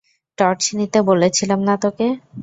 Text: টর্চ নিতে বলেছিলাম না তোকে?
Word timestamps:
টর্চ 0.37 0.61
নিতে 0.77 0.99
বলেছিলাম 1.09 1.59
না 1.67 1.75
তোকে? 1.83 2.07